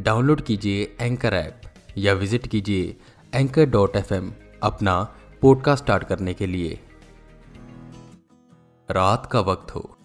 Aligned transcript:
Download 0.00 0.40
कीजिए 0.40 0.96
anchor 1.00 1.34
app 1.34 1.60
या 1.98 2.12
visit 2.12 2.46
कीजिए 2.46 2.96
एंकर 3.34 3.64
डॉट 3.66 3.96
एफ़ 3.96 4.14
अपना 4.62 5.14
पॉडकास्ट 5.42 5.84
स्टार्ट 5.84 6.04
करने 6.04 6.34
के 6.34 6.46
लिए। 6.46 6.80
रात 8.90 9.28
का 9.32 9.40
वक्त 9.40 9.74
हो 9.74 9.96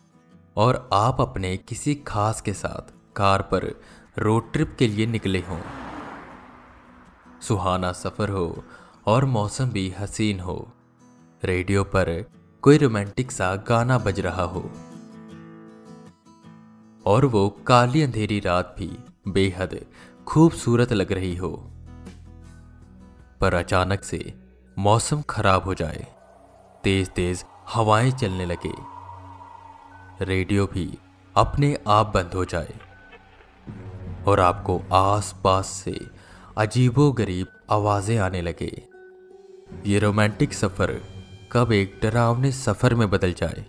और 0.58 0.90
आप 0.94 1.22
अपने 1.22 1.58
किसी 1.58 1.96
खास 1.96 2.42
के 2.42 2.54
साथ 2.54 2.94
कार 3.16 3.42
पर 3.42 3.82
रोड 4.18 4.54
ट्रिप 4.54 4.76
के 4.80 4.88
लिए 4.88 5.06
निकले 5.06 5.40
हों। 5.40 5.62
सुहाना 7.42 7.92
सफ़र 7.92 8.30
हो 8.30 8.64
और 9.06 9.26
मौसम 9.26 9.70
भी 9.70 9.90
हसीन 9.90 10.40
हो। 10.40 10.72
रेडियो 11.44 11.84
पर 11.84 12.26
कोई 12.62 12.78
रोमांटिक 12.78 13.32
सा 13.32 13.56
गाना 13.56 13.98
बज 13.98 14.20
रहा 14.20 14.44
हो। 14.44 14.72
और 17.06 17.26
वो 17.26 17.50
काली 17.50 18.02
अंधेरी 18.02 18.40
रात 18.40 18.76
भी 18.78 19.00
बेहद 19.28 19.86
खूबसूरत 20.28 20.94
लग 20.94 21.12
रही 21.12 21.36
हो। 21.36 21.72
पर 23.42 23.54
अचानक 23.54 24.04
से 24.04 24.34
मौसम 24.80 25.22
खराब 25.22 25.64
हो 25.64 25.74
जाए। 25.74 26.08
तेज 26.84 27.10
तेज 27.10 27.46
हवाएँ 27.70 28.12
चलने 28.12 28.46
लगे। 28.46 28.74
रेडियो 30.26 30.68
भी 30.68 30.98
अपने 31.36 31.78
आप 31.88 32.12
बंद 32.16 32.34
हो 32.34 32.46
जाए। 32.46 32.74
और 34.28 34.40
आपको 34.40 34.82
आस 34.94 35.36
पास 35.44 35.68
से 35.68 36.08
अजीबो 36.58 37.12
गरीब 37.12 37.48
आवाज़ें 37.72 38.18
आने 38.18 38.42
लगे। 38.42 38.84
ये 39.86 40.00
रोमांटिक 40.00 40.54
सफ़र 40.54 41.02
कब 41.52 41.72
एक 41.72 42.00
डरावने 42.04 42.52
सफ़र 42.52 42.96
में 42.96 43.10
बदल 43.10 43.34
जाए, 43.34 43.66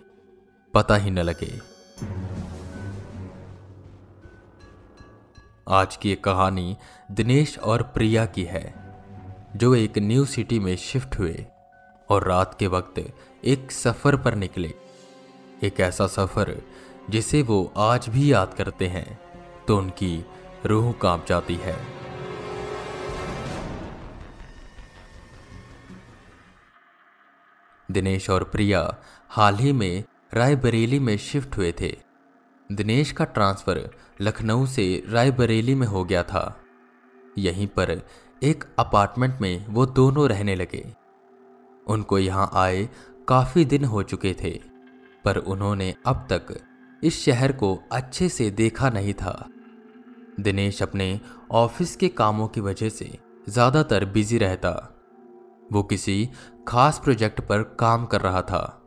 पता 0.75 0.97
ही 0.97 1.11
न 1.11 1.19
लगे। 1.19 1.72
आज 5.67 5.97
की 5.97 6.15
कहानी 6.15 6.77
दिनेश 7.11 7.59
और 7.59 7.83
प्रिया 7.83 8.25
की 8.27 8.43
है, 8.45 8.75
जो 9.57 9.75
एक 9.75 9.99
न्यू 9.99 10.25
सिटी 10.25 10.59
में 10.59 10.75
शिफ्ट 10.77 11.19
हुए 11.19 11.45
और 12.09 12.27
रात 12.29 12.57
के 12.59 12.67
वक्त 12.67 12.99
एक 13.45 13.73
सफ़र 13.73 14.17
पर 14.17 14.35
निकले। 14.35 14.73
एक 15.63 15.81
ऐसा 15.81 16.07
सफ़र 16.07 16.55
जिसे 17.11 17.43
वो 17.43 17.73
आज 17.77 18.09
भी 18.09 18.33
याद 18.33 18.55
करते 18.55 18.89
हैं 18.89 19.19
तो 19.69 19.77
उनकी 19.79 20.25
रूह 20.67 20.93
काँप 20.93 21.27
जाती 21.29 21.55
है। 21.55 21.77
दिनेश 27.89 28.31
और 28.31 28.45
प्रिया 28.45 28.97
हाल 29.29 29.57
ही 29.57 29.73
में 29.73 30.05
रायबरेली 30.35 30.99
में 30.99 31.17
शिफ्ट 31.19 31.57
हुए 31.57 31.73
थे। 31.81 31.97
दिनेश 32.73 33.11
का 33.12 33.25
ट्रांसफ़र 33.25 33.89
लखनऊ 34.20 34.67
से 34.67 35.03
रायबरेली 35.09 35.75
में 35.75 35.87
हो 35.87 36.05
गया 36.05 36.23
था। 36.23 36.45
यहीं 37.39 37.67
पर 37.69 37.91
एक 38.42 38.65
अपार्टमेंट 38.78 39.41
में 39.41 39.67
वो 39.67 39.87
दोनों 39.87 40.28
रहने 40.28 40.55
लगे। 40.55 40.84
उनको 41.87 42.19
यहाँ 42.19 42.50
आए 42.55 42.89
काफ़ी 43.28 43.65
दिन 43.65 43.84
हो 43.84 44.03
चुके 44.03 44.34
थे, 44.43 44.50
पर 45.25 45.37
उन्होंने 45.37 45.94
अब 46.06 46.27
तक 46.33 46.55
इस 47.03 47.22
शहर 47.25 47.53
को 47.53 47.78
अच्छे 47.93 48.28
से 48.28 48.50
देखा 48.50 48.91
नहीं 48.91 49.15
था। 49.15 49.49
दिनेश 50.41 50.83
अपने 50.83 51.19
ऑफ़िस 51.50 51.94
के 51.97 52.09
कामों 52.09 52.49
की 52.49 52.60
वजह 52.60 52.89
से 52.89 53.10
ज़्यादातर 53.49 54.04
बिज़ी 54.04 54.39
रहता। 54.39 54.71
वो 55.72 55.83
किसी 55.83 56.28
खास 56.69 57.00
प्रोजेक्ट 57.04 57.41
पर 57.41 57.62
काम 57.81 58.06
कर 58.06 58.21
रहा 58.21 58.43
था, 58.43 58.83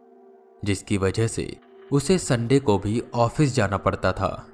जिसकी 0.66 0.97
वजह 0.97 1.28
से 1.28 1.56
उसे 1.91 2.18
संडे 2.18 2.59
को 2.59 2.78
भी 2.78 3.03
ऑफ़िस 3.13 3.56
जाना 3.56 3.78
पड़ता 3.78 4.12
था। 4.12 4.47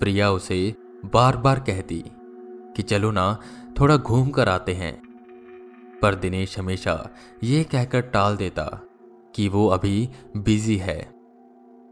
प्रिया 0.00 0.30
उसे 0.30 0.74
बार 1.04 1.36
बार 1.36 1.60
कहती 1.60 2.04
कि, 2.76 2.82
चलो 2.82 3.10
ना, 3.10 3.38
थोड़ा 3.80 3.96
घूम 3.96 4.30
कर 4.30 4.48
आते 4.48 4.74
हैं। 4.74 5.02
पर 6.02 6.14
दिनेश 6.14 6.58
हमेशा 6.58 7.10
ये 7.42 7.64
कहकर 7.64 8.00
टाल 8.00 8.36
देता 8.36 8.80
कि 9.34 9.48
वो 9.48 9.68
अभी 9.68 10.08
बिज़ी 10.36 10.76
है। 10.76 11.14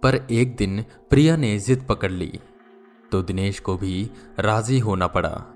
पर 0.02 0.26
एक 0.30 0.56
दिन 0.56 0.82
प्रिया 0.82 1.36
ने 1.36 1.58
जिद 1.58 1.86
पकड़ 1.88 2.12
ली 2.12 2.40
तो 3.12 3.22
दिनेश 3.22 3.60
को 3.60 3.76
भी 3.76 4.10
राज़ी 4.38 4.78
होना 4.78 5.06
पड़ा। 5.06 5.46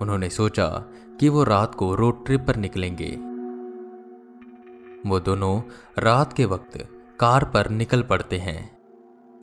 उन्होंने 0.00 0.30
सोचा 0.30 0.84
कि 1.20 1.28
वो 1.28 1.44
रात 1.44 1.74
को 1.74 1.94
रोड 1.94 2.26
ट्रिप 2.26 2.40
पर 2.40 2.56
निकलेंगे। 2.56 3.10
वो 5.10 5.20
दोनों 5.20 5.62
रात 5.98 6.32
के 6.32 6.44
वक्त 6.44 6.93
कार 7.18 7.44
पर 7.44 7.68
निकल 7.70 8.02
पड़ते 8.02 8.38
हैं। 8.38 8.70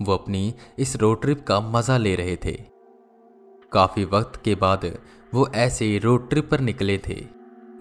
वो 0.01 0.13
अपनी 0.13 0.53
इस 0.79 0.95
रोड 0.95 1.21
ट्रिप 1.21 1.43
का 1.47 1.59
मज़ा 1.71 1.97
ले 1.97 2.15
रहे 2.15 2.35
थे। 2.35 2.53
काफ़ी 3.71 4.05
वक्त 4.05 4.41
के 4.43 4.55
बाद 4.55 4.85
वो 5.33 5.47
ऐसे 5.55 5.97
रोड 5.97 6.29
ट्रिप 6.29 6.49
पर 6.51 6.59
निकले 6.59 6.97
थे। 6.97 7.15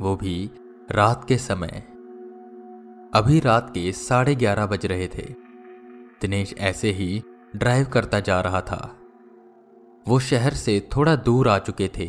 वो 0.00 0.14
भी 0.16 0.50
रात 0.90 1.24
के 1.28 1.38
समय। 1.38 1.82
अभी 3.14 3.40
रात 3.40 3.70
के 3.74 3.90
साढ़े 3.92 4.34
ग्यारह 4.34 4.66
बज 4.66 4.86
रहे 4.86 5.08
थे। 5.08 5.26
दिनेश 6.20 6.54
ऐसे 6.60 6.90
ही 6.92 7.22
ड्राइव 7.56 7.86
करता 7.86 8.20
जा 8.20 8.40
रहा 8.40 8.60
था। 8.60 8.96
वो 10.06 10.18
शहर 10.20 10.54
से 10.54 10.80
थोड़ा 10.96 11.14
दूर 11.18 11.48
आ 11.48 11.58
चुके 11.58 11.88
थे, 11.88 12.06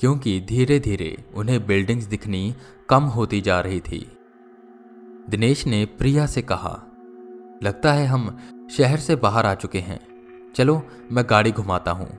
क्योंकि 0.00 0.40
धीरे 0.40 0.78
धीरे 0.80 1.16
उन्हें 1.34 1.66
बिल्डिंग्स 1.66 2.04
दिखनी 2.04 2.54
कम 2.88 3.04
होती 3.10 3.40
जा 3.40 3.60
रही 3.60 3.80
थी। 3.80 4.06
दिनेश 5.30 5.66
ने 5.66 5.84
प्रिया 5.84 6.26
से 6.26 6.42
कहा, 6.42 6.82
लगता 7.62 7.92
है 7.92 8.06
हम 8.06 8.38
शहर 8.70 8.96
से 8.96 9.16
बाहर 9.16 9.46
आ 9.46 9.54
चुके 9.54 9.78
हैं। 9.78 10.00
चलो, 10.56 10.82
मैं 11.12 11.24
गाड़ी 11.30 11.52
घुमाता 11.52 11.90
हूँ। 11.90 12.18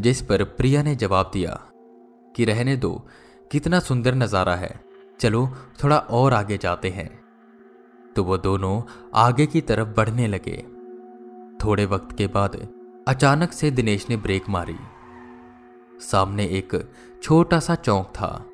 जिस 0.00 0.22
पर 0.22 0.44
प्रिया 0.44 0.82
ने 0.82 0.94
जवाब 0.96 1.30
दिया 1.32 1.60
कि 2.36 2.44
रहने 2.44 2.76
दो, 2.76 3.06
कितना 3.52 3.80
सुंदर 3.80 4.14
नज़ारा 4.14 4.54
है। 4.54 4.80
चलो, 5.20 5.48
थोड़ा 5.84 5.98
और 5.98 6.34
आगे 6.34 6.58
जाते 6.58 6.90
हैं। 6.90 7.20
तो 8.16 8.24
वो 8.24 8.38
दोनों 8.38 8.82
आगे 9.14 9.46
की 9.46 9.60
तरफ़ 9.60 9.88
बढ़ने 9.88 10.26
लगे। 10.26 10.66
थोड़े 11.64 11.86
वक्त 11.86 12.16
के 12.16 12.26
बाद 12.26 12.68
अचानक 13.08 13.52
से 13.52 13.70
दिनेश 13.70 14.10
ने 14.10 14.16
ब्रेक 14.16 14.48
मारी। 14.48 14.76
सामने 16.00 16.44
एक 16.44 16.92
छोटा 17.22 17.60
सा 17.60 17.74
चौक 17.74 18.06
था। 18.08 18.46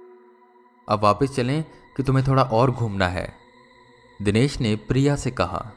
अब 0.88 1.00
वापस 1.02 1.36
चलें 1.36 1.64
कि 1.96 2.02
तुम्हें 2.02 2.26
थोड़ा 2.28 2.42
और 2.42 2.70
घूमना 2.70 3.08
है। 3.08 3.43
दिनेश 4.22 4.60
ने 4.60 4.76
प्रिया 4.76 5.16
से 5.16 5.30
कहा, 5.30 5.72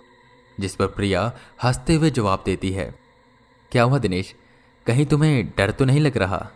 जिस 0.60 0.76
पर 0.76 0.88
प्रिया 0.88 1.34
हँसते 1.64 1.96
हुए 1.96 2.10
जवाब 2.10 2.44
देती 2.46 2.72
है। 2.72 2.96
क्या 3.72 3.84
हुआ 3.84 3.98
दिनेश? 3.98 4.36
कहीं 4.86 5.06
तुम्हें 5.06 5.54
डर 5.58 5.72
तो 5.72 5.86
नहीं 5.86 6.00
लग 6.00 6.18
रहा? 6.18 6.52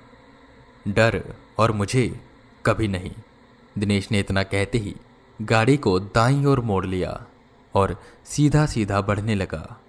डर 0.88 1.36
और 1.59 1.72
मुझे 1.72 2.19
कभी 2.66 2.88
नहीं। 2.88 3.12
दिनेश 3.78 4.12
ने 4.12 4.19
इतना 4.19 4.44
कहते 4.44 4.78
ही 4.78 4.96
गाड़ी 5.42 5.78
को 5.78 6.00
दाई 6.00 6.46
ओर 6.46 6.59
मोड़ 6.59 6.86
लिया 6.86 7.25
और 7.75 8.02
सीधा 8.25 8.66
सीधा 8.66 9.02
बढ़ने 9.02 9.36
लगा। 9.36 9.81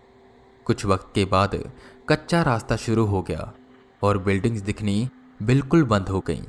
कुछ 0.65 0.85
वक्त 0.87 1.13
के 1.15 1.25
बाद 1.25 1.73
कच्चा 2.09 2.43
रास्ता 2.43 2.77
शुरू 2.77 3.05
हो 3.05 3.23
गया 3.23 3.53
और 4.03 4.19
बिल्डिंग्स 4.19 4.61
दिखनी 4.61 5.09
बिल्कुल 5.43 5.85
बंद 5.85 6.09
हो 6.09 6.21
गईं। 6.21 6.43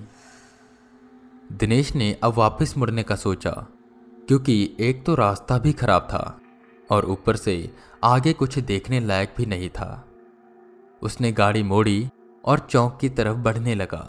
दिनेश 1.51 1.95
ने 1.95 2.17
अब 2.23 2.33
वापस 2.33 2.77
मुड़ने 2.77 3.03
का 3.03 3.15
सोचा 3.15 3.67
क्योंकि 4.27 4.75
एक 4.79 5.05
तो 5.05 5.15
रास्ता 5.15 5.57
भी 5.57 5.73
खराब 5.73 6.01
था 6.01 6.39
और 6.91 7.05
ऊपर 7.05 7.35
से 7.35 7.71
आगे 8.03 8.33
कुछ 8.33 8.59
देखने 8.59 8.99
लायक 8.99 9.33
भी 9.37 9.45
नहीं 9.45 9.69
था। 9.69 10.05
उसने 11.01 11.31
गाड़ी 11.31 11.63
मोड़ी 11.63 12.09
और 12.45 12.59
चौक 12.59 12.97
की 13.01 13.09
तरफ़ 13.09 13.37
बढ़ने 13.37 13.75
लगा। 13.75 14.03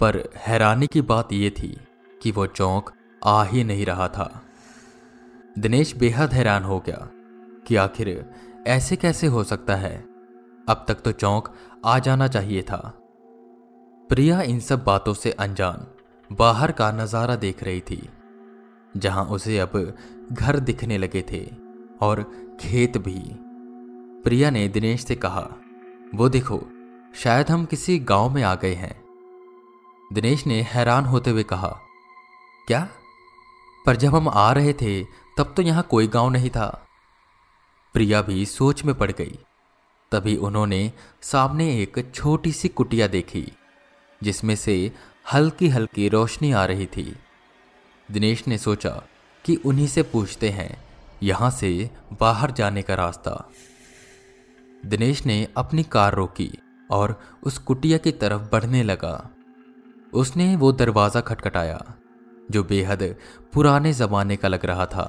पर 0.00 0.22
हैरानी 0.36 0.86
की 0.86 1.00
बात 1.02 1.32
यह 1.32 1.50
थी 1.50 1.76
कि 2.22 2.30
वो 2.30 2.46
चौक 2.46 2.92
आ 3.24 3.42
ही 3.44 3.64
नहीं 3.64 3.86
रहा 3.86 4.08
था। 4.08 4.42
दिनेश 5.58 5.96
बेहद 5.96 6.32
हैरान 6.32 6.62
हो 6.62 6.78
गया 6.80 7.08
कि 7.66 7.76
आखिर 7.76 8.32
ऐसे 8.66 8.96
कैसे 8.96 9.26
हो 9.26 9.44
सकता 9.44 9.76
है? 9.76 9.96
अब 10.68 10.84
तक 10.88 10.94
तो 10.94 11.12
चौक 11.12 11.54
आ 11.84 11.98
जाना 11.98 12.28
चाहिए 12.28 12.62
था। 12.62 12.92
प्रिया 14.10 14.40
इन 14.42 14.60
सब 14.60 14.84
बातों 14.84 15.14
से 15.14 15.30
अनजान, 15.30 15.86
बाहर 16.30 16.72
का 16.72 16.90
नज़ारा 16.92 17.36
देख 17.36 17.62
रही 17.62 17.80
थी। 17.80 18.08
जहाँ 18.96 19.24
उसे 19.24 19.58
अब 19.58 19.96
घर 20.32 20.58
दिखने 20.58 20.98
लगे 20.98 21.24
थे 21.30 21.50
और 22.00 22.22
खेत 22.60 22.98
भी। 22.98 23.22
प्रिया 24.22 24.50
ने 24.50 24.68
दिनेश 24.68 25.04
से 25.04 25.16
कहा, 25.16 25.50
वो 26.14 26.28
देखो, 26.28 26.62
शायद 27.14 27.50
हम 27.50 27.64
किसी 27.64 27.98
गाँव 27.98 28.30
में 28.30 28.42
आ 28.42 28.54
गए 28.54 28.74
हैं। 28.74 29.04
दिनेश 30.12 30.46
ने 30.46 30.62
हैरान 30.62 31.04
होते 31.04 31.30
हुए 31.30 31.42
कहा, 31.42 31.80
क्या? 32.66 32.88
पर 33.86 33.96
जब 33.96 34.14
हम 34.14 34.28
आ 34.28 34.52
रहे 34.52 34.72
थे, 34.72 35.04
तब 35.38 35.54
तो 35.56 35.62
यहाँ 35.62 35.82
कोई 35.82 36.06
गाँव 36.06 36.30
नहीं 36.30 36.50
था। 36.50 36.86
प्रिया 37.94 38.22
भी 38.22 38.46
सोच 38.46 38.84
में 38.84 38.94
पड़ 38.94 39.12
गई। 39.12 39.38
तभी 40.12 40.36
उन्होंने 40.36 40.92
सामने 41.22 41.82
एक 41.82 42.10
छोटी 42.14 42.52
सी 42.52 42.68
कुटिया 42.68 43.06
देखी, 43.06 43.52
जिसमें 44.22 44.56
से 44.56 44.92
हल्की 45.32 45.68
हल्की 45.68 46.08
रोशनी 46.08 46.52
आ 46.52 46.64
रही 46.64 46.86
थी। 46.86 47.16
दिनेश 48.08 48.46
ने 48.48 48.58
सोचा 48.58 48.90
कि 49.44 49.54
उन्हीं 49.56 49.86
से 49.86 50.02
पूछते 50.02 50.48
हैं, 50.50 50.76
यहाँ 51.22 51.50
से 51.50 51.90
बाहर 52.20 52.50
जाने 52.50 52.82
का 52.82 52.94
रास्ता। 52.94 53.50
दिनेश 54.84 55.24
ने 55.26 55.46
अपनी 55.56 55.82
कार 55.82 56.14
रोकी 56.14 56.50
और 56.90 57.20
उस 57.42 57.58
कुटिया 57.58 57.98
की 57.98 58.12
तरफ़ 58.12 58.42
बढ़ने 58.42 58.82
लगा। 58.82 59.30
उसने 60.12 60.56
वो 60.56 60.72
दरवाज़ा 60.72 61.20
खटखटाया, 61.20 61.94
जो 62.50 62.64
बेहद 62.64 63.16
पुराने 63.52 63.92
ज़माने 63.92 64.36
का 64.36 64.48
लग 64.48 64.64
रहा 64.64 64.86
था। 64.86 65.06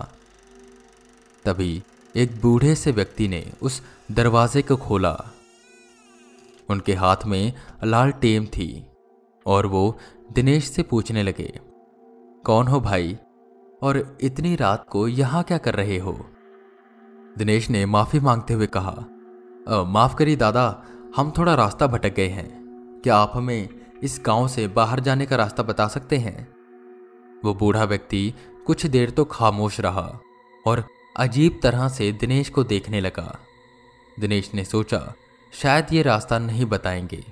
तभी 1.45 1.83
एक 2.15 2.41
बूढ़े 2.41 2.75
से 2.75 2.91
व्यक्ति 2.91 3.27
ने 3.27 3.45
उस 3.62 3.81
दरवाजे 4.12 4.62
को 4.62 4.75
खोला। 4.77 5.15
उनके 6.69 6.94
हाथ 6.94 7.25
में 7.25 7.53
लाल 7.83 8.12
टेम 8.12 8.45
थी 8.45 8.86
और 9.45 9.65
वो 9.65 9.98
दिनेश 10.33 10.69
से 10.69 10.83
पूछने 10.83 11.24
लगे 11.24 11.59
कौन 12.45 12.68
हो 12.68 12.80
भाई? 12.80 13.18
और 13.81 14.18
इतनी 14.21 14.56
रात 14.56 14.86
को 14.89 15.07
यहाँ 15.07 15.44
क्या 15.44 15.57
कर 15.57 15.75
रहे 15.75 15.97
हो? 15.97 16.13
दिनेश 17.38 17.69
ने 17.69 17.86
माफ़ी 17.86 18.19
मांगते 18.19 18.53
हुए 18.53 18.68
कहा 18.68 19.06
माफ़ 19.88 20.15
करिए 20.15 20.36
दादा, 20.36 20.83
हम 21.15 21.31
थोड़ा 21.38 21.56
रास्ता 21.56 21.88
भटक 21.88 22.13
गए 22.13 22.27
हैं। 22.27 22.50
क्या 23.03 23.15
आप 23.18 23.31
हमें 23.36 23.69
इस 24.03 24.21
गाँव 24.25 24.47
से 24.47 24.68
बाहर 24.68 25.00
जाने 25.00 25.25
का 25.25 25.36
रास्ता 25.36 25.63
बता 25.63 25.88
सकते 25.88 26.18
हैं? 26.18 26.47
वो 27.45 27.53
बूढ़ा 27.53 27.83
व्यक्ति 27.83 28.33
कुछ 28.68 28.86
देर 28.86 29.09
तो 29.09 29.25
खामोश 29.25 29.80
रहा 29.80 30.19
और 30.68 30.83
अजीब 31.18 31.59
तरह 31.63 31.88
से 31.89 32.12
दिनेश 32.12 32.50
को 32.50 32.63
देखने 32.63 33.01
लगा। 33.01 33.38
दिनेश 34.19 34.51
ने 34.53 34.65
सोचा, 34.65 35.13
शायद 35.53 35.94
ये 35.94 36.01
रास्ता 36.01 36.39
नहीं 36.39 36.65
बताएँगे। 36.65 37.24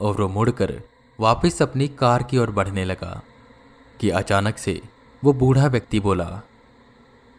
और 0.00 0.20
वो 0.20 0.28
मुड़कर 0.28 0.80
वापस 1.20 1.62
अपनी 1.62 1.88
कार 1.88 2.22
की 2.22 2.38
ओर 2.38 2.50
बढ़ने 2.50 2.84
लगा। 2.84 3.22
कि 4.00 4.10
अचानक 4.10 4.58
से 4.58 4.80
वो 5.22 5.32
बूढ़ा 5.32 5.66
व्यक्ति 5.66 6.00
बोला, 6.00 6.42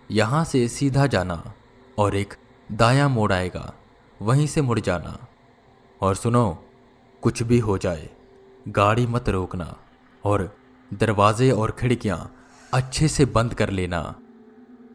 यहाँ 0.09 0.43
से 0.45 0.67
सीधा 0.67 1.05
जाना 1.07 1.53
और 1.97 2.15
एक 2.15 2.33
दाया 2.69 3.07
मोड़ 3.07 3.31
आएगा, 3.33 3.73
वहीं 4.21 4.47
से 4.47 4.61
मुड़ 4.61 4.79
जाना। 4.79 5.17
और 6.01 6.15
सुनो, 6.15 6.63
कुछ 7.23 7.43
भी 7.43 7.59
हो 7.59 7.77
जाए, 7.77 8.09
गाड़ी 8.67 9.05
मत 9.07 9.29
रोकना 9.29 9.75
और 10.23 10.57
दरवाजे 10.93 11.51
और 11.51 11.75
खिड़कियाँ 11.79 12.35
अच्छे 12.73 13.07
से 13.07 13.25
बंद 13.25 13.53
कर 13.53 13.69
लेना। 13.69 14.15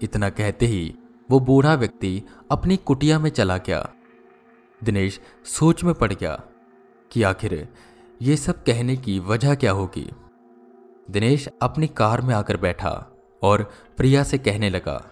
इतना 0.03 0.29
कहते 0.31 0.67
ही 0.67 0.95
वो 1.29 1.41
बूढ़ा 1.41 1.75
व्यक्ति 1.75 2.23
अपनी 2.51 2.77
कुटिया 2.77 3.19
में 3.19 3.31
चला 3.31 3.57
गया। 3.59 3.89
दिनेश 4.83 5.21
सोच 5.45 5.85
में 5.85 5.95
पड़ 5.95 6.13
गया 6.13 6.41
कि 7.11 7.23
आखिर 7.23 7.69
ये 8.23 8.37
सब 8.37 8.63
कहने 8.65 8.97
की 8.97 9.19
वजह 9.19 9.55
क्या 9.55 9.73
होगी? 9.73 10.11
दिनेश 11.11 11.49
अपनी 11.63 11.87
कार 11.87 12.21
में 12.21 12.35
आकर 12.35 12.57
बैठा 12.57 12.93
और 13.43 13.63
प्रिया 13.97 14.23
से 14.23 14.39
कहने 14.39 14.71
लगा, 14.71 15.05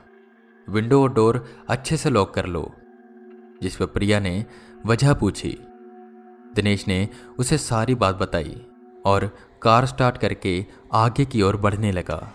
विंडो 0.68 1.02
और 1.02 1.12
डोर 1.12 1.48
अच्छे 1.68 1.96
से 1.96 2.10
लॉक 2.10 2.34
कर 2.34 2.46
लो। 2.46 2.72
जिस 3.62 3.76
पर 3.76 3.86
प्रिया 3.86 4.20
ने 4.20 4.44
वजह 4.86 5.14
पूछी। 5.14 5.58
दिनेश 6.54 6.88
ने 6.88 7.08
उसे 7.38 7.58
सारी 7.58 7.94
बात 7.94 8.16
बताई 8.16 8.66
और 9.04 9.36
कार 9.62 9.86
स्टार्ट 9.86 10.18
करके 10.18 10.66
आगे 10.92 11.24
की 11.24 11.42
ओर 11.42 11.56
बढ़ने 11.56 11.92
लगा। 11.92 12.32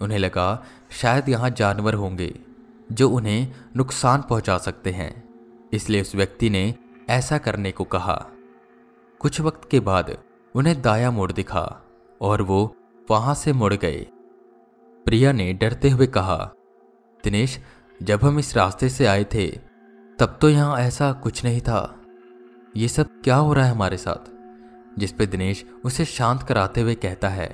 उन्हें 0.00 0.18
लगा, 0.18 0.64
शायद 0.90 1.28
यहाँ 1.28 1.50
जानवर 1.50 1.94
होंगे 1.94 2.34
जो 2.92 3.10
उन्हें 3.10 3.52
नुकसान 3.76 4.22
पहुँचा 4.22 4.58
सकते 4.58 4.90
हैं। 4.90 5.12
इसलिए 5.72 6.00
उस 6.00 6.14
व्यक्ति 6.14 6.50
ने 6.50 6.74
ऐसा 7.08 7.38
करने 7.38 7.72
को 7.72 7.84
कहा। 7.84 8.26
कुछ 9.20 9.40
वक्त 9.40 9.68
के 9.70 9.80
बाद 9.80 10.18
उन्हें 10.54 10.80
दाया 10.82 11.10
मोड़ 11.10 11.32
दिखा 11.32 11.82
और 12.20 12.42
वो 12.42 12.76
वहाँ 13.10 13.34
से 13.34 13.52
मुड़ 13.52 13.74
गए। 13.74 14.06
प्रिया 15.06 15.32
ने 15.32 15.52
डरते 15.52 15.90
हुए 15.90 16.06
कहा, 16.06 16.36
दिनेश, 17.24 17.58
जब 18.00 18.24
हम 18.24 18.38
इस 18.38 18.56
रास्ते 18.56 18.88
से 18.88 19.06
आए 19.06 19.24
थे, 19.24 19.46
तब 20.18 20.38
तो 20.40 20.48
यहाँ 20.48 20.78
ऐसा 20.78 21.12
कुछ 21.12 21.44
नहीं 21.44 21.60
था। 21.60 22.00
ये 22.76 22.88
सब 22.88 23.08
क्या 23.24 23.36
हो 23.36 23.52
रहा 23.52 23.64
है 23.64 23.70
हमारे 23.70 23.96
साथ? 23.96 24.30
जिस 24.98 25.12
पे 25.12 25.26
दिनेश 25.26 25.64
उसे 25.84 26.04
शांत 26.04 26.42
कराते 26.42 26.80
हुए 26.80 26.94
कहता 26.94 27.28
है, 27.28 27.48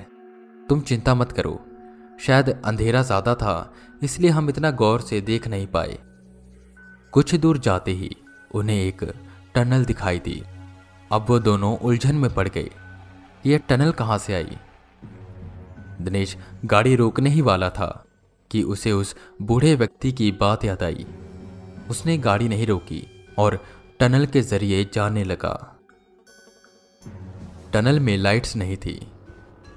तुम 0.69 0.81
चिंता 0.81 1.15
मत 1.15 1.33
करो, 1.33 1.61
शायद 2.21 2.49
अंधेरा 2.65 3.03
ज़्यादा 3.03 3.35
था, 3.35 3.73
इसलिए 4.03 4.31
हम 4.31 4.49
इतना 4.49 4.71
गौर 4.71 5.01
से 5.01 5.21
देख 5.21 5.49
नहीं 5.49 5.67
पाए। 5.67 5.99
कुछ 7.13 7.35
दूर 7.35 7.59
जाते 7.59 7.91
ही 7.91 8.11
उन्हें 8.55 8.77
एक 8.77 9.05
टनल 9.55 9.85
दिखाई 9.85 10.19
दी। 10.19 10.43
अब 11.13 11.27
वो 11.29 11.39
दोनों 11.39 11.77
उलझन 11.79 12.15
में 12.15 12.35
पड़ 12.35 12.49
गए। 12.49 12.71
ये 13.47 13.59
टनल 13.59 13.93
कहाँ 13.93 14.19
से 14.19 14.35
आई? 14.35 14.59
दिनेश, 16.01 16.37
गाड़ी 16.65 16.97
रोकने 16.97 17.31
ही 17.31 17.41
वाला 17.41 17.71
था 17.71 18.05
कि 18.51 18.63
उसे 18.63 18.93
उस 18.93 19.17
बूढ़े 19.43 19.75
व्यक्ति 19.75 20.13
की 20.13 20.33
बात 20.33 20.65
याद 20.65 20.83
आई। 20.83 21.07
उसने 21.91 22.19
गाड़ी 22.19 22.49
नहीं 22.49 22.67
रोकी 22.67 23.29
और 23.39 23.65
टनल 24.01 24.27
के 24.27 24.41
ज़रिए 24.41 24.91
जाने 24.95 25.25
लगा। 25.25 25.81
टनल 27.73 28.01
में 28.01 28.17
लाइट्स 28.17 28.57
नहीं 28.57 28.77
थी। 28.77 29.13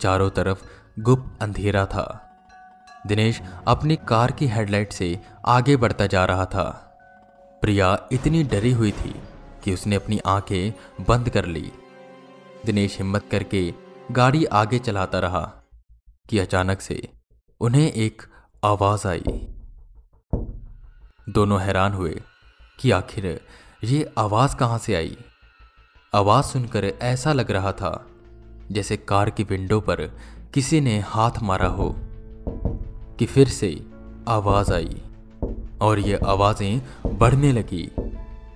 चारों 0.01 0.30
तरफ़ 0.30 0.66
गुप्त 1.01 1.44
अंधेरा 1.44 1.86
था। 1.86 2.30
दिनेश 3.07 3.42
अपनी 3.68 3.95
कार 3.95 4.31
की 4.31 4.48
हेडलाइट 4.48 4.94
से 4.94 5.19
आगे 5.45 5.77
बढ़ता 5.77 6.07
जा 6.07 6.25
रहा 6.25 6.45
था। 6.45 6.69
प्रिया 7.62 8.07
इतनी 8.12 8.44
डरी 8.44 8.71
हुई 8.71 8.92
थी 8.92 9.16
कि 9.63 9.74
उसने 9.74 9.95
अपनी 9.95 10.19
आँखें 10.25 10.74
बंद 11.07 11.30
कर 11.30 11.45
ली। 11.45 11.71
दिनेश 12.65 12.97
हिम्मत 12.97 13.25
करके 13.31 13.73
गाड़ी 14.11 14.45
आगे 14.45 14.79
चलाता 14.79 15.19
रहा 15.19 15.41
कि 16.29 16.39
अचानक 16.39 16.81
से 16.81 17.09
उन्हें 17.61 17.91
एक 17.91 18.21
आवाज़ 18.63 19.07
आई। 19.07 19.23
दोनों 21.29 21.61
हैरान 21.61 21.94
हुए 21.94 22.21
कि 22.79 22.91
आखिर 22.91 23.41
ये 23.83 24.13
आवाज़ 24.17 24.56
कहाँ 24.56 24.77
से 24.77 24.95
आई? 24.95 25.17
आवाज़ 26.15 26.45
सुनकर 26.45 26.85
ऐसा 26.85 27.33
लग 27.33 27.51
रहा 27.51 27.71
था 27.71 28.07
जैसे 28.71 28.97
कार 28.97 29.30
की 29.30 29.44
विंडो 29.44 29.80
पर 29.80 30.01
किसी 30.54 30.81
ने 30.81 30.99
हाथ 30.99 31.31
मारा 31.42 31.68
हो 31.68 31.95
कि 33.19 33.25
फिर 33.25 33.47
से 33.47 33.85
आवाज़ 34.28 34.73
आई 34.73 35.01
और 35.81 35.99
ये 35.99 36.19
आवाज़ें 36.25 36.81
बढ़ने 37.18 37.51
लगी। 37.51 37.89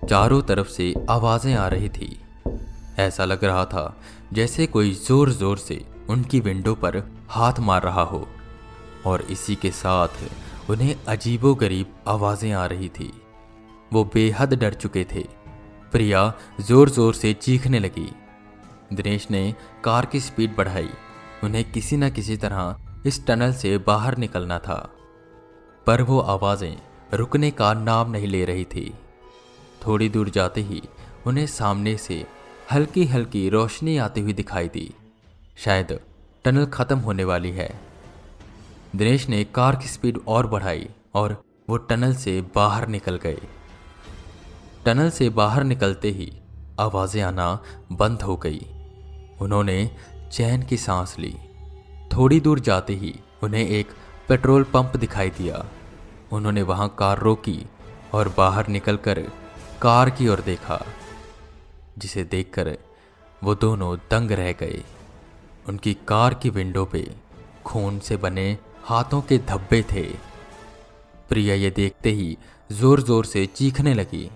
चारों 0.10 0.42
तरफ़ 0.42 0.68
से 0.68 0.94
आवाज़ें 1.10 1.56
आ 1.56 1.68
रही 1.68 1.90
थी। 1.90 2.23
ऐसा 3.00 3.26
लग 3.26 3.44
रहा 3.44 3.66
था 3.66 3.96
जैसे 4.34 4.66
कोई 4.68 4.94
ज़ोर 4.98 5.32
ज़ोर 5.32 5.58
से 5.58 5.84
उनकी 6.10 6.40
विंडो 6.40 6.74
पर 6.76 6.98
हाथ 7.30 7.60
मार 7.60 7.84
रहा 7.84 8.02
हो। 8.04 8.28
और 9.06 9.22
इसी 9.22 9.56
के 9.56 9.72
साथ 9.72 10.70
उन्हें 10.70 10.96
अजीबो 11.08 11.54
गरीब 11.56 11.94
आवाज़ें 12.08 12.52
आ 12.52 12.66
रही 12.66 12.90
थी। 12.90 13.12
वो 13.94 14.04
बेहद 14.14 14.54
डर 14.54 14.74
चुके 14.74 15.04
थे। 15.06 15.26
प्रिया 15.94 16.32
ज़ोर 16.62 16.90
ज़ोर 16.90 17.14
से 17.14 17.34
चीखने 17.34 17.80
लगी। 17.80 18.10
दिनेश 18.94 19.30
ने 19.32 19.54
कार 19.84 20.06
की 20.06 20.20
स्पीड 20.20 20.56
बढ़ाई। 20.56 20.90
उन्हें 21.44 21.64
किसी 21.72 21.98
न 21.98 22.10
किसी 22.10 22.38
तरह 22.38 22.76
इस 23.06 23.26
टनल 23.28 23.54
से 23.54 23.78
बाहर 23.78 24.18
निकलना 24.18 24.60
था। 24.60 24.78
पर 25.88 26.02
वो 26.02 26.20
आवाज़ें 26.20 26.76
रुकने 27.14 27.50
का 27.52 27.74
नाम 27.74 28.12
नहीं 28.12 28.28
ले 28.28 28.44
रही 28.46 28.64
थी। 28.66 28.94
थोड़ी 29.88 30.10
दूर 30.10 30.30
जाते 30.30 30.62
ही 30.62 30.82
उन्हें 31.28 31.46
सामने 31.48 31.96
से 31.98 32.26
हल्की 32.72 33.06
हल्की 33.06 33.50
रोशनी 33.50 33.98
आती 33.98 34.22
हुई 34.22 34.34
दिखाई 34.34 34.68
दी। 34.68 34.94
शायद 35.58 36.00
टनल 36.46 36.66
खत्म 36.66 36.98
होने 36.98 37.24
वाली 37.24 37.52
है। 37.52 37.70
दिनेश 38.96 39.28
ने 39.30 39.44
कार 39.44 39.76
की 39.76 39.88
स्पीड 39.88 40.20
और 40.28 40.48
बढ़ाई 40.48 40.88
और 41.16 41.42
वो 41.70 41.78
टनल 41.78 42.16
से 42.16 42.42
बाहर 42.56 42.88
निकल 42.88 43.18
गए। 43.18 43.42
टनल 44.86 45.10
से 45.10 45.30
बाहर 45.30 45.64
निकलते 45.64 46.12
ही 46.12 46.32
आवाज़ें 46.80 47.22
आना 47.22 47.60
बंद 47.92 48.22
हो 48.22 48.36
गई। 48.38 48.66
उन्होंने 49.42 49.92
चैन 50.32 50.64
की 50.64 50.78
सांस 50.78 51.16
ली। 51.20 51.36
थोड़ी 52.14 52.40
दूर 52.40 52.60
जाते 52.60 52.94
ही 52.94 53.16
उन्हें 53.44 53.68
एक 53.68 53.92
पेट्रोल 54.30 54.64
पंप 54.64 54.98
दिखाई 54.98 55.30
दिया। 55.30 55.66
उन्होंने 56.32 56.62
वहाँ 56.62 56.96
कार 57.00 57.20
रोकी 57.20 57.66
और 58.14 58.34
बाहर 58.38 58.68
निकलकर 58.68 59.20
कार 59.82 60.10
की 60.10 60.28
ओर 60.28 60.42
देखा। 60.42 60.86
जिसे 61.98 62.24
देखकर 62.24 62.78
वो 63.44 63.56
दोनों 63.56 63.96
दंग 64.12 64.32
रह 64.32 64.52
गए। 64.52 64.84
उनकी 65.70 65.94
कार 66.08 66.34
की 66.34 66.50
विंडो 66.50 66.86
पे 66.86 67.08
खून 67.66 68.00
से 68.00 68.18
बने 68.18 68.58
हाथों 68.84 69.22
के 69.22 69.38
धब्बे 69.40 69.82
थे। 69.92 70.04
प्रिया 71.30 71.56
ये 71.56 71.70
देखते 71.72 72.12
ही 72.12 72.38
ज़ोर 72.70 73.02
ज़ोर 73.02 73.26
से 73.26 73.46
चीखने 73.46 73.94
लगी, 73.94 74.30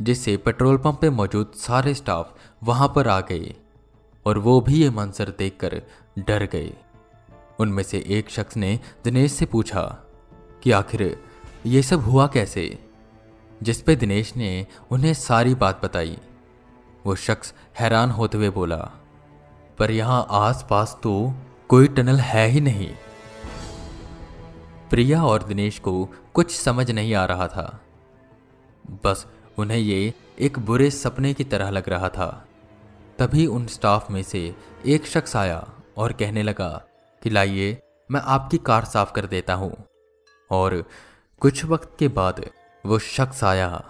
जिससे 0.00 0.36
पेट्रोल 0.36 0.76
पंप 0.76 0.98
पे 1.00 1.10
मौजूद 1.10 1.52
सारे 1.56 1.94
स्टाफ 1.94 2.34
वहाँ 2.62 2.92
पर 2.96 3.08
आ 3.08 3.20
गए 3.20 3.54
और 4.26 4.38
वो 4.38 4.60
भी 4.60 4.82
ये 4.82 4.90
मंजर 4.90 5.32
देखकर 5.38 5.82
डर 6.18 6.44
गए। 6.44 6.72
उनमें 7.60 7.82
से 7.82 8.04
एक 8.08 8.30
शख्स 8.30 8.56
ने 8.56 8.78
दिनेश 9.04 9.32
से 9.32 9.46
पूछा 9.46 9.82
कि 10.62 10.70
आखिर 10.70 11.02
ये 11.66 11.82
सब 11.82 12.00
हुआ 12.00 12.26
कैसे? 12.26 12.78
जिस 13.62 13.80
पे 13.82 13.96
दिनेश 13.96 14.36
ने 14.36 14.66
उन्हें 14.90 15.14
सारी 15.14 15.54
बात 15.54 15.80
बताई। 15.84 16.16
वो 17.08 17.14
शख्स 17.16 17.52
हैरान 17.78 18.10
होते 18.10 18.38
हुए 18.38 18.48
बोला, 18.50 18.76
पर 19.78 19.90
यहाँ 19.90 20.26
आसपास 20.30 20.98
तो 21.02 21.12
कोई 21.68 21.88
टनल 21.88 22.18
है 22.20 22.46
ही 22.46 22.60
नहीं। 22.60 22.88
प्रिया 24.90 25.22
और 25.24 25.42
दिनेश 25.42 25.78
को 25.78 25.92
कुछ 26.34 26.54
समझ 26.56 26.90
नहीं 26.90 27.14
आ 27.14 27.24
रहा 27.24 27.46
था। 27.48 27.80
बस 29.04 29.26
उन्हें 29.58 29.78
ये 29.78 30.12
एक 30.38 30.58
बुरे 30.58 30.90
सपने 30.90 31.32
की 31.34 31.44
तरह 31.44 31.70
लग 31.70 31.88
रहा 31.88 32.08
था। 32.08 32.28
तभी 33.18 33.46
उन 33.46 33.66
स्टाफ 33.66 34.10
में 34.10 34.22
से 34.22 34.54
एक 34.86 35.06
शख्स 35.06 35.36
आया 35.36 35.66
और 35.96 36.12
कहने 36.12 36.42
लगा 36.42 36.70
कि, 37.22 37.30
लाइए, 37.30 37.78
मैं 38.10 38.20
आपकी 38.26 38.58
कार 38.58 38.84
साफ़ 38.84 39.12
कर 39.12 39.26
देता 39.26 39.54
हूँ। 39.54 39.72
और 40.50 40.82
कुछ 41.42 41.64
वक्त 41.64 41.96
के 41.98 42.08
बाद 42.08 42.44
वो 42.84 42.98
शख्स 42.98 43.44
आया 43.44 43.84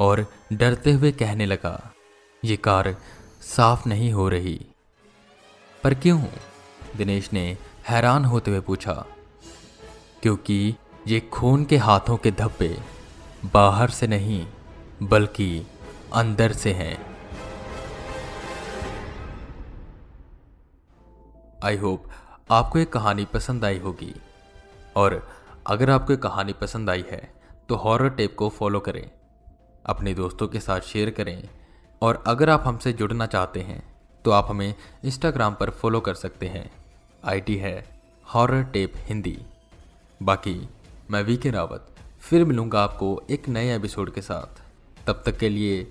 और 0.00 0.26
डरते 0.52 0.92
हुए 0.92 1.12
कहने 1.12 1.46
लगा 1.46 1.80
ये 2.46 2.56
कार 2.56 2.96
साफ़ 3.40 3.88
नहीं 3.88 4.12
हो 4.12 4.28
रही। 4.28 4.66
पर 5.84 5.94
क्यों? 5.94 6.24
दिनेश 6.96 7.32
ने 7.32 7.58
हैरान 7.88 8.24
होते 8.24 8.50
हुए 8.50 8.60
पूछा। 8.60 9.06
क्योंकि 10.22 10.76
ये 11.06 11.20
खून 11.20 11.64
के 11.64 11.76
हाथों 11.76 12.16
के 12.16 12.30
धब्बे 12.30 12.82
बाहर 13.54 13.90
से 13.90 14.06
नहीं, 14.06 14.46
बल्कि 15.02 15.66
अंदर 16.14 16.52
से 16.52 16.72
हैं। 16.72 17.16
आई 21.64 21.76
होप 21.76 22.04
आपको 22.50 22.78
एक 22.78 22.92
कहानी 22.92 23.24
पसंद 23.24 23.64
आई 23.64 23.78
होगी। 23.78 24.14
और 24.96 25.30
अगर 25.66 25.90
आपको 25.90 26.12
एक 26.12 26.22
कहानी 26.22 26.52
पसंद 26.52 26.90
आई 26.90 27.04
है 27.10 27.34
तो 27.68 27.74
हॉरर 27.74 28.10
टेप 28.10 28.36
को 28.36 28.48
फॉलो 28.48 28.80
करें। 28.80 29.10
अपने 29.86 30.14
दोस्तों 30.14 30.48
के 30.48 30.60
साथ 30.60 30.80
शेयर 30.80 31.10
करें। 31.10 31.48
और 32.02 32.22
अगर 32.26 32.50
आप 32.50 32.62
हमसे 32.66 32.92
जुड़ना 32.92 33.26
चाहते 33.26 33.60
हैं 33.60 33.82
तो 34.24 34.30
आप 34.30 34.46
हमें 34.50 34.74
इंस्टाग्राम 35.04 35.54
पर 35.54 35.70
फॉलो 35.70 36.00
कर 36.00 36.14
सकते 36.14 36.46
हैं। 36.46 36.70
आईडी 37.24 37.56
है 37.56 38.00
हॉरर 38.26 38.62
टेप 38.64 38.92
हिंदी 38.96 39.38
बाकी, 40.20 40.68
मैं 41.10 41.22
वी 41.22 41.36
के 41.36 41.50
रावत 41.50 41.86
फिर 42.20 42.44
मिलूँगा 42.44 42.82
आपको 42.82 43.22
एक 43.30 43.48
नए 43.48 43.74
एपिसोड 43.76 44.12
के 44.14 44.22
साथ। 44.22 44.62
तब 45.06 45.22
तक 45.26 45.36
के 45.38 45.48
लिए 45.48 45.86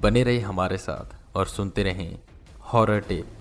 बने 0.00 0.22
रहे 0.22 0.40
हमारे 0.40 0.78
साथ 0.78 1.36
और 1.36 1.46
सुनते 1.46 1.82
रहें 1.82 2.18
हॉरर 2.62 3.00
टेप 3.00 3.38